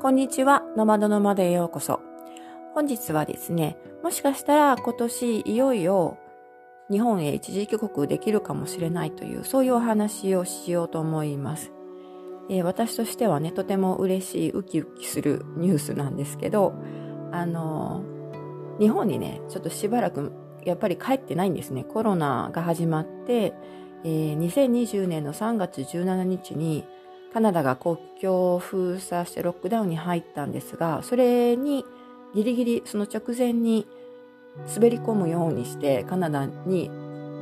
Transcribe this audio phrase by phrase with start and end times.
[0.00, 2.00] こんにちは、ノマドノマドへようこそ。
[2.72, 6.18] 本日はですね、もしかしたら今年いよいよ
[6.88, 11.72] 日本へ一時帰国できるかもしれないという、そういうお話をしようと思います。
[12.48, 16.74] えー、私としてはね、とても嬉しい、ウキウキするニュースなんですけど、
[17.32, 20.32] あのー、日本にね、ちょっとしばらく
[20.64, 21.82] やっぱり帰ってないんですね。
[21.82, 23.52] コロナが始まって、
[24.04, 26.84] えー、2020年の3月17日に
[27.32, 31.84] カナダが国境を封鎖してロックダウンに入ったんですが、それに
[32.34, 33.86] ギリギリその直前に
[34.74, 36.90] 滑り込むようにしてカナダに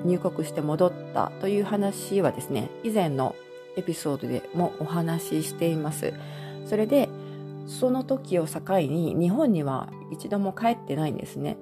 [0.05, 3.35] 入国して戻ったという話はですね、以前の
[3.77, 6.13] エピソードでもお話ししています。
[6.67, 7.09] それで、
[7.67, 11.57] その時を境に日本には一度も帰ってないんですね。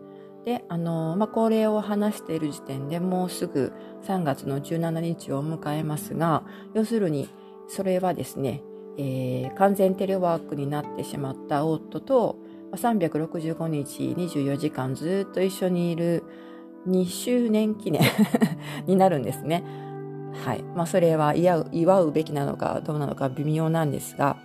[0.44, 3.72] で、あの、まあ、これを話している時点でもうすぐ
[4.06, 6.42] 3月の17日を迎えますが、
[6.74, 7.28] 要するに
[7.68, 8.62] それはですね、
[8.96, 12.38] えー、完全テレワークになってしまった夫と
[12.72, 16.24] 365日24時間ずっと一緒にいる
[16.88, 18.02] 2周年記念
[18.86, 19.64] になるんですね。
[20.44, 20.62] はい。
[20.74, 24.36] まあ、それは祝うべきなのかどうなのか微妙なんですが、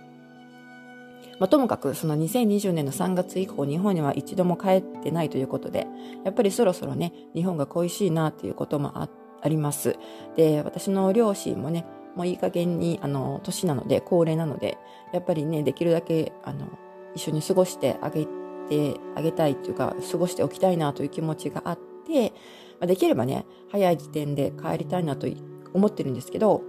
[1.38, 5.86] まあ、ともかくその2020年の3月以降日本には一度も帰ってないということで、
[6.24, 9.08] やっぱりそろそろね、日本が恋しいなっていうこともあ
[9.48, 9.96] ります。
[10.36, 14.78] で、私の両親もね、もういい加減に、あの、年なので、高齢なので、
[15.12, 16.66] やっぱりね、できるだけ、あの、
[17.14, 18.26] 一緒に過ごしてあげ
[18.68, 22.32] てあげたいっていうか、過ごしておきたいなという気持ちがあって、
[22.80, 25.26] ま、できればね、早い時点で帰りたいなと
[25.74, 26.62] 思ってるんですけど、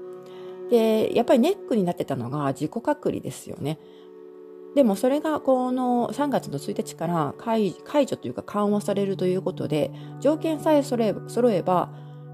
[0.69, 3.79] で、やっぱりネックになってたのが自己隔離ですよね。
[4.75, 7.73] でもそれがこの3月の1日から解
[8.05, 11.89] 除というか緩和されるということで、条件さえ揃えば、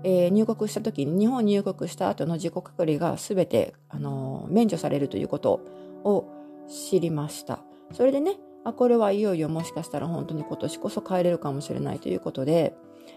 [0.09, 5.59] えー、入国した時に日本入国した後の自己隔離が全て、あのー、免除されるということ
[6.05, 6.30] を
[6.69, 7.59] 知りました。
[7.91, 12.73] それでね、あ、これはいよいよもしかしたら本当に今年こそ帰れるかもしれないということで、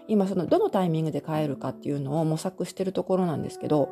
[0.09, 3.89] 今そのどのタイミングで帰るかっていうのを模索してるところなんですけど、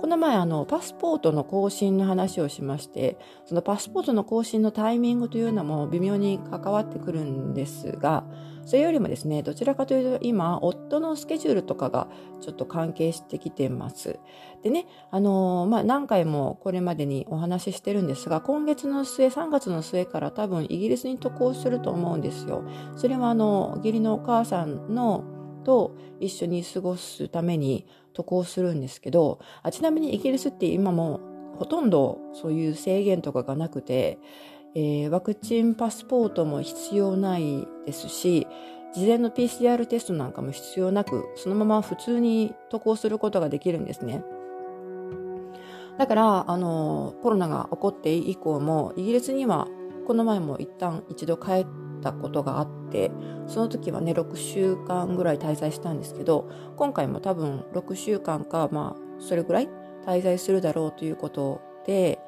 [0.00, 8.24] この前あのパスポートの更新の話をしまして、そのパスポートの更新のタイミングというのも微妙に関わってくるんですが、
[8.64, 12.06] それよりもですね、どちらかというと今、夫のスケジュールとかが
[12.40, 14.20] ちょっと関係してきてます。
[14.62, 22.62] でね、あの、まあ、何回もこれまでにお話ししてるんですが、今月の末、3月の末から多分イギリスに渡航すると思うんですよ。
[22.94, 25.24] それはあの、義理のお母さんの
[25.64, 31.20] と一緒に過ごすために渡航するんですけど、あちなみにイギリスって今も
[31.58, 34.18] ほとんどそういう制限とかがなくて、
[34.74, 38.46] えー、ワクチンパスポートも必要ないですし、
[38.94, 44.24] 事前の PCR テストなんかも必要なく、そのまま普通に渡航することができるんですね。
[45.98, 49.68] だから、あの、コロナが起こって以降も、イギリスには、
[50.06, 51.66] この前も一旦一度帰っ
[52.00, 53.10] たことがあって、
[53.46, 59.68] その時はね、6週間ぐらい滞在したんですけど、今回も多分6週間か、まあ、それぐらい
[60.06, 62.18] 滞在するだろうということで、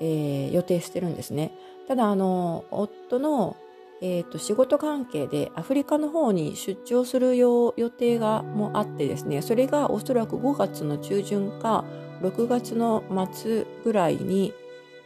[0.00, 1.52] えー、予定してるんですね。
[1.86, 3.56] ただ、あの、夫の、
[4.02, 11.84] え、ー、と、仕事関係でアフリカの方に出張する予定がもあってですね、それがおそらく5月の中旬か
[12.22, 13.02] 6月の
[13.32, 14.54] 末ぐらいに、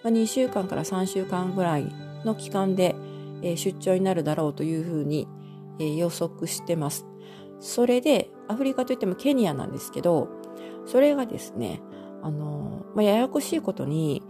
[0.02, 1.92] まあ、2週間から3週間ぐらい
[2.24, 2.94] の期間で、
[3.44, 5.28] え、出張になるだろうというふうに、
[5.78, 7.06] え、予測してます。
[7.60, 10.28] それで、アフリカといってもケニアなんですけど、
[10.86, 11.80] それがですね、
[12.22, 14.22] あの、まあ、ややこしいことに、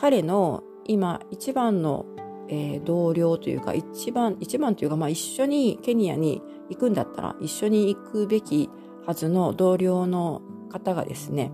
[0.00, 2.06] 彼の今一番の、
[2.48, 6.40] えー、同僚というか一番一番というか、まあ、一緒にケニアに
[6.70, 8.70] 行くんだったら一緒に行くべき
[9.04, 10.40] はずの同僚の
[10.70, 11.50] 方がですね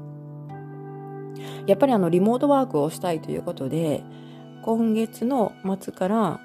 [1.66, 4.04] やっぱりあのリモートワークをしたいということで
[4.62, 6.41] 今月の末から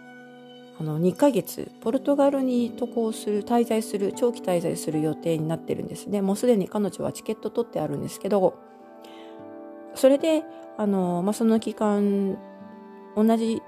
[0.80, 6.22] あの2ヶ月ポルトガルに渡航する滞在する長期滞在する予定になってるんですね。
[6.22, 8.58] もうすでに彼女はチケット取ってあるんですけど
[9.96, 10.44] それで
[10.78, 12.38] あの、まあ、その期間
[13.16, 13.62] 同じ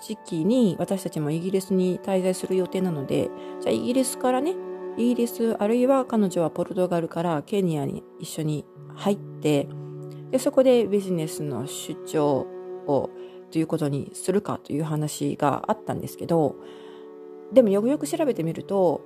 [0.00, 3.30] 時期に私たちもイギリスに滞在する予定なので、
[3.60, 4.54] じゃあイギリスからね、
[4.96, 8.64] イギリスあるいは彼女はポルトガルからケニアに一緒に
[8.94, 9.68] 入って、
[10.30, 12.46] でそこでビジネスの出張
[12.86, 13.10] を
[13.50, 16.56] ということにするかという話があったんですけど、
[17.52, 19.02] でもよくよく調べてみると、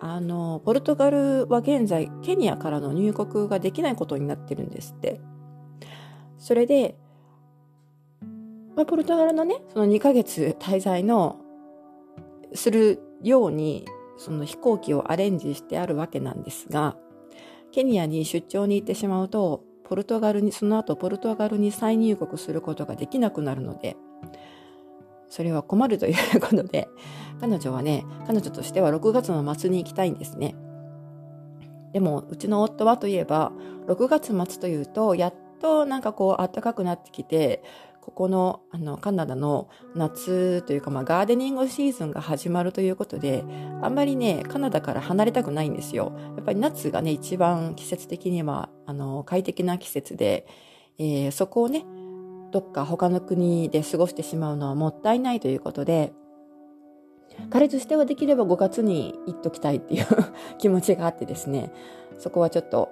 [0.00, 5.20] あの、ポルトガルは現在ケニアからの入国ができないことになってるんですって。
[6.38, 6.96] それで、
[8.76, 11.40] まあ、ポルトガルのね、その2ヶ月滞在の、
[12.54, 13.86] するように、
[14.16, 16.96] その飛行機をアレンジしてあるわけなんですが、
[17.72, 23.96] ケニアに出張に行ってしまうと、ポルトガルに、その後ポルトガルに再入国することができなくなるので、
[25.28, 26.88] それは困るということで、
[27.40, 30.54] 彼女はね、彼女としては6月の末に行きたいんですね。
[31.92, 33.52] でも、うちの夫はといえば、
[33.86, 37.62] 6月末というと、やっとなんかこう暖かくなってきて、
[38.04, 43.42] ここのあのカナダの夏というか、まあ、ガーデニングシーズンが始まるということで、
[43.80, 46.12] あんまりね、カナダから離れたくないんですよ。
[46.36, 50.46] やっぱり夏がね、一番季節的にはあの快適な季節で、
[50.98, 51.86] えー、そこをね、
[52.50, 56.12] どっか他の国で過ごしてしまうのはもったいないということで、
[57.48, 60.06] 彼としてはできれば5月に行っときたいっていう
[60.58, 61.72] 気持ちがあってですね、
[62.18, 62.90] そこはちょっと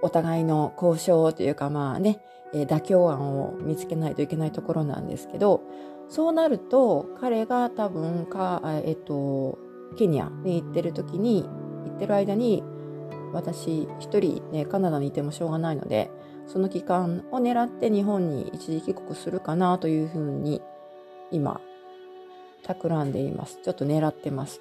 [0.00, 2.20] お互いの交渉というかまあね、
[2.54, 5.62] えー、妥協案を見つけないといけないところなんですけど、
[6.08, 9.58] そうなると彼が多分か、えっと、
[9.96, 11.44] ケニアに行ってる時に、
[11.86, 12.62] 行ってる間に
[13.32, 16.10] 私一人ね、カナダにいてもしょうがないので、
[16.46, 20.62] その期間を狙って日本に一時帰国するかなというふうに
[21.30, 21.60] 今、
[22.62, 23.60] 企んでいます。
[23.62, 24.60] ちょっと狙ってます。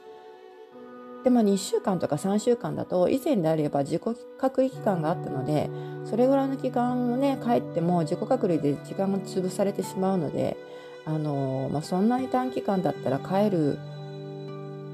[1.26, 4.02] でも2週間とか3週間だと以前であれば自己
[4.38, 5.72] 隔離期間があったので
[6.06, 10.56] それぐらいの期間をね帰っても自己隔離で時間が潰されてしまうので
[11.04, 13.80] あの、まあ、そんなに短期間だったら帰る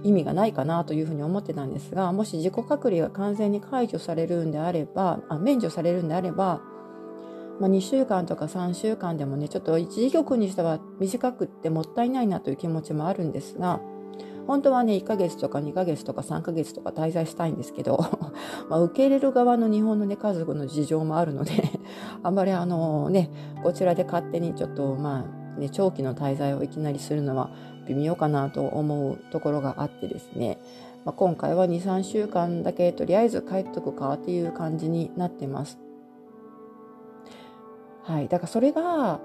[0.04, 6.62] 意味がないかなというふうに思ってたんですがもし自己隔離が完全に解除されるんであればあ免除されるんであれば
[7.60, 13.80] まあ、2週間とか3週間でもねちょっと一時局にしては短くってもったいないなという気持ちもあるんですが
[14.48, 18.00] 本当はね1ヶ月とか2ヶ月とか3ヶ月とか滞在したいんですけど
[18.70, 21.52] ま受け入れる側の日本のね家族の事情もあるので
[22.24, 23.30] あんまりあのね
[23.64, 27.50] こちらで勝手にちょっとまあね長期の滞在をいきなりするのは
[27.88, 30.60] 微妙かなと思うところがあってですね、
[31.06, 35.80] まあ、今回は23週間だけとりあえず帰っとくかっていう感じになってます。
[38.04, 39.20] はい、だからそれが、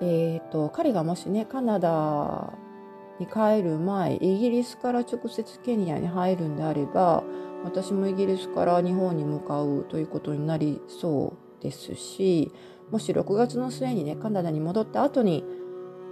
[0.00, 2.52] えーと、彼がもしねカナダ
[3.20, 7.22] に帰る前イギリスから直接ケニアに入るんであれば
[7.62, 12.50] 私もイギリスから日本に向かうということになりそうですし
[12.90, 15.44] もし6月の末にねカナダに戻った後に、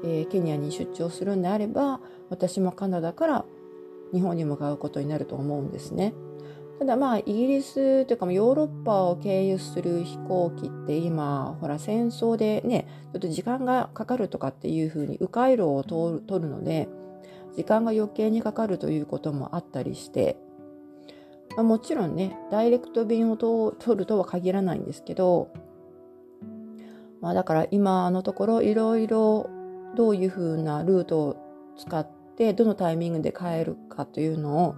[0.05, 3.44] えー、ケニアに出張するんであれば私もカナダから
[4.12, 6.14] 日本に向かうことになると思うんですね。
[6.78, 16.88] ただまあイギリスというかヨーロッパを経由する飛行機って今ほら戦争でねちょっと時間がかかるとかっていうふうに迂回路を通るので
[17.55, 20.37] 時間が余計にかかるということもあったりして、
[21.56, 25.53] まあ、もちろんねダイレクト便を取るとは限らないんですけど、
[27.21, 29.50] まあ、だから今のところいろいろ
[29.97, 34.77] どういうふうなルートを使ってどのタイミングで帰るかというのを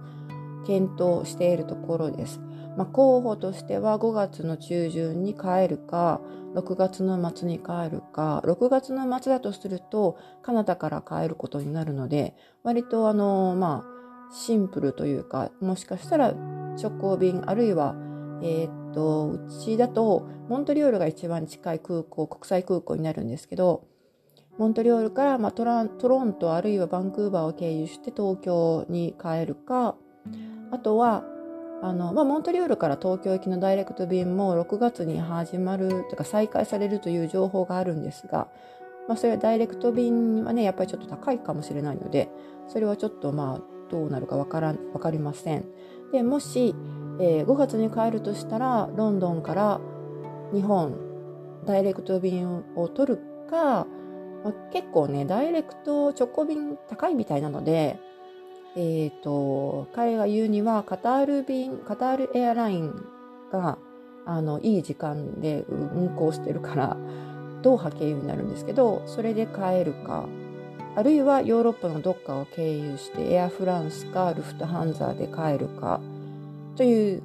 [0.65, 2.39] 検討しているところです。
[2.77, 6.21] まあ、候補としては5月の中旬に帰るか、
[6.55, 16.33] 6月の末に帰るか、6月の末だとするとカナダから帰ることになるので、割とあの、まあ、シンプルというか、もしかしたら
[16.81, 17.95] 直行便、あるいは、
[18.41, 23.87] えー、っと、うちだと、モントリオールが一番近い空港、国際空港になるんですけど、
[24.57, 29.95] モントリオールから、まあ、トラトロントあるいはバンクーバーを経由して東京に帰るか、
[30.71, 31.23] あとは、
[31.81, 38.47] あの、まあ、モントリオールから東京行きのダイレクト便も6月に始まるとか再開されるという情報があるんですが、
[39.07, 42.29] まあ、それはダイレクト便はね、やっぱりちょっと高いかもしれないので、
[42.67, 45.65] それはちょっとまあ、どうなるかわからん、わかりません。
[46.11, 46.75] で、もし、
[47.19, 49.81] えー、5月に帰るとしたら、ロンドンから
[50.53, 50.95] 日本、
[51.65, 53.87] ダイレクト便を取るか、
[54.43, 57.99] まあ、結構ね、ダイレクト直行便高いみたいなので、
[58.75, 63.05] えっ、ー、と、彼が言うには、カタール便、カタールエアライン
[63.51, 63.77] が、
[64.25, 66.97] あの、いい時間で運行してるから、
[67.61, 70.27] ドーハ経由になるんですけど、それで帰るか、
[70.95, 75.99] あるいはヨーロッパのどっかを経由して、エアフランスかルフトハンザーで帰るか、
[76.75, 77.23] という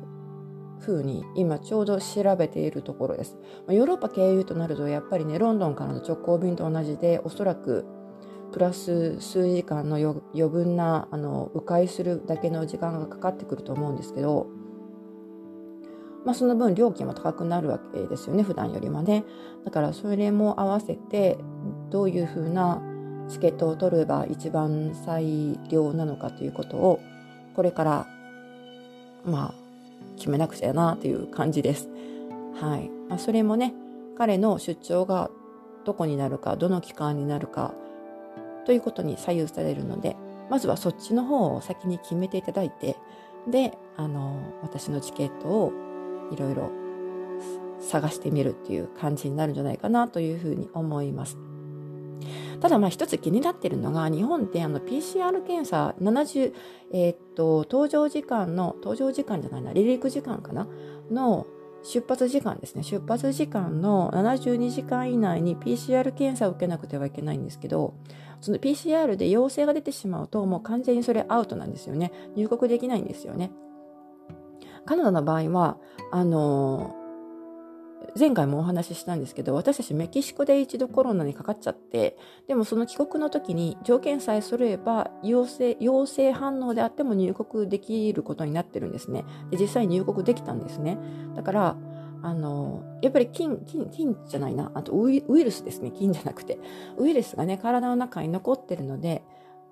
[0.81, 3.37] ふうに今ちょうど調べているところです。
[3.69, 7.85] ヨーロッパ経由となるとやっぱりねロンドンからの直行便と同じでおそらく
[8.57, 14.47] プラス数時間の余分なあの迂回するだけの時間がかかってくると思うんですけど、
[16.25, 19.25] まあ、その分料金も高くなるわけですよね普段よりもね
[19.67, 21.37] だからそれも合わせて
[21.91, 22.81] どういうふうな
[23.29, 27.01] チケットを取れば一番最良なのかということを
[27.55, 28.07] これから
[29.27, 29.55] まあ
[30.17, 31.91] 決めなくちゃなという感じです。
[32.55, 33.75] はいまあ、それもね
[34.17, 35.29] 彼の出張が
[35.85, 37.75] どこになるかどの期間になるか
[38.67, 40.17] ということに左右されるので、
[40.51, 42.97] まずはそっちの方を先に決めていただいて、
[43.49, 45.73] で、あの、私のチケットを
[46.33, 46.71] いろいろ
[47.81, 51.39] 探してみるっていう感じになるんじゃないかなというふうに思います。
[52.61, 56.55] ただまあ一つ気になってるのが日本ってあの PCR 検査70、
[56.93, 60.67] えー、っと搭乗時間の搭乗時間じゃないな離陸時間かな
[61.11, 61.47] の
[61.83, 67.95] 出発時間ですね出発時間の72時間以内に PCR 検査を受けなくてはいけないんですけど
[68.47, 72.13] その PCR で陽性が出てしまうともう完全にそれアウトなんですよね。
[72.37, 73.51] 入国できないんですよね。
[74.85, 75.79] カナダの場合は
[76.13, 77.07] あのー
[78.19, 89.25] 前回もお話ししたんですけど私たちメキシコで一度コロナにかかっちゃってでもその帰国の時に条件さえ揃えば陽性陽性反応であっても入国できることになってるんですね。
[89.51, 90.99] で実際入国できたんですね。
[91.35, 91.77] だから
[92.27, 94.73] あのやっぱり菌菌菌じゃないな。
[94.75, 95.93] あとウイルスですね。
[95.93, 96.59] 菌じゃなくて。
[96.99, 99.23] ウイルスがね体の中に残ってるので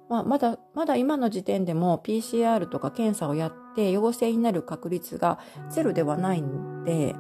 [0.09, 5.39] まあ、まだ、まだ今の時点でも PCR とか検査をやって陽性になる確率が
[5.71, 7.15] ゼロではないんで、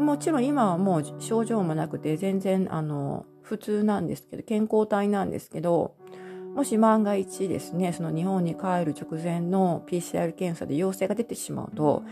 [0.00, 5.96] もちろん今はもう症状もなくて全然あの普通なんですけど健康体なんですけど
[6.54, 12.04] もし万が一ですねその日本に帰る直前の PCR 検査で陽性が出てしまうと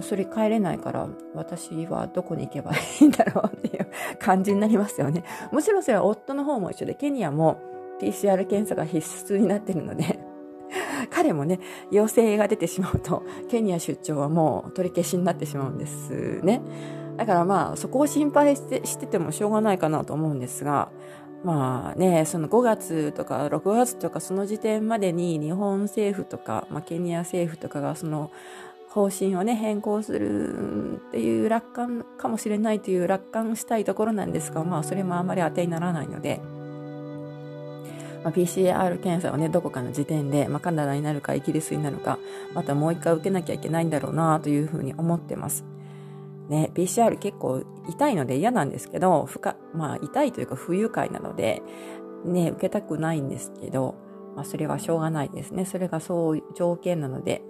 [0.00, 3.86] それ帰れないから私はどこに行けばいいんだろうっていう
[4.18, 7.58] 感じになりますよね もちろんそれは夫の方も一緒でケニアも
[8.00, 10.18] PCR 検査が必須になってるので
[11.10, 11.58] 彼もね
[11.90, 16.62] 陽性が出てしまうとケニア出張はもう取り消しになってしまうんですね。
[17.16, 20.88] だからまあそこを心配してしててもしょうがないかなと思うんですが、
[21.44, 28.30] まあね、その5月とか6月とかその時点までに日本政府とか、まあ、ケニア政府とかがその
[28.90, 36.40] 方針をね変更するっていう楽観かもしれないという楽観したいところなんですが、まあそれもあんまり当てにならないので、
[38.24, 42.18] まあ、PCR 検査をねどこかの時点で、まあ、カナダになるかイギリスになるか
[42.52, 45.64] またもう一回受けなきゃいけないんだろうなというふうに思ってます。
[46.48, 51.62] ね、PCR 結構痛いので嫌なんですけど、不可まあ痛いというか不愉快なので、
[52.24, 53.94] ね、受けたくないんですけど、
[54.34, 55.64] まあそれはしょうがないですね。
[55.64, 57.42] それがそう条件なので、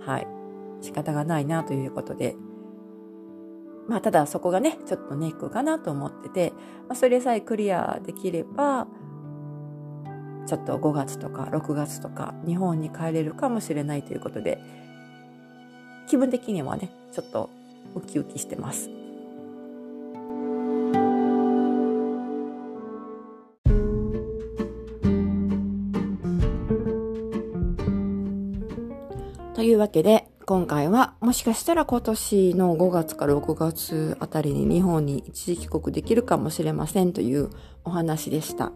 [0.00, 0.39] はい。
[0.80, 2.36] 仕方がないなということで、
[3.88, 6.52] まあただそこがね、ちょっとネックかなと思ってて、
[6.88, 8.86] まあ、それさえクリアできれば、
[10.46, 14.58] ちょっと5月とか6月とか日本に帰れるかもしれないということで、
[16.08, 17.50] 気分的にはね、ちょっと
[17.94, 18.90] ウキウキしてます。
[29.54, 37.50] というわけで今回はもしかしたら今年の5月から6月あたりに日本に一時帰国できるかもしれませんという
[37.84, 38.72] お話でした。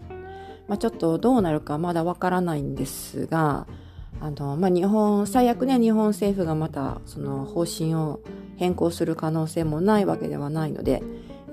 [0.69, 3.67] まあ、ちょっとどうなるかまだわからないんですが、
[4.21, 8.21] あの、まあ、日本、最悪ね、日本政府がまたその方針を
[8.55, 11.03] 変更する可能性もないわけではないので、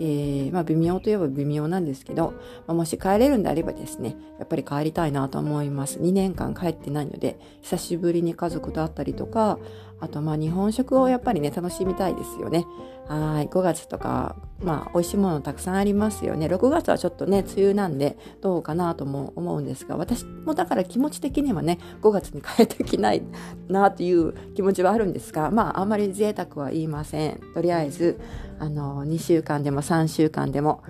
[0.04, 2.34] えー、まあ微妙といえば微妙なんですけど、
[2.66, 6.00] まあ、もし帰れるんであればですね、やっぱり帰りたいなと思います。
[6.00, 9.60] 2年間帰ってないので、久しぶりに家族と会ったりとか、
[10.02, 12.66] あとまあ日本食をやっぱりね、楽しみたいですよね。
[13.08, 13.48] はい。
[13.48, 16.48] 5月とか、まあ美味しいものたくさんありますよね。
[16.48, 23.22] 6月はちょっとね、梅雨なんでどうかなとも思うんですが、私もだから気持ち的にはね、5月に帰ってきない
[23.68, 27.40] なという気持ちはあるんですが、まああんまり贅沢は言いません。
[27.54, 28.20] とりあえず、
[28.60, 30.84] あの、2週間でも3週間でも、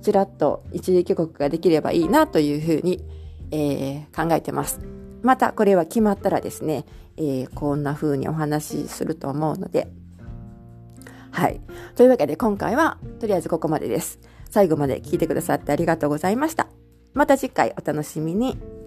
[0.00, 3.04] ずらっと一時帰国ができればいいなというふうに、
[3.52, 4.80] えー、考えてます。
[5.22, 6.84] またこれは決まったらですね、
[7.16, 9.88] えー、こんな風にお話しすると思うので、
[11.30, 11.60] はい。
[11.96, 14.20] というわけで今回はとりあえずここまでです。
[14.50, 16.68] 最後まで聞いてくださってありがとうございました。
[17.14, 18.81] また次回お楽しみに。